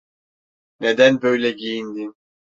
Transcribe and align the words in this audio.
Neden 0.79 1.21
böyle 1.21 1.51
giyindin? 1.51 2.15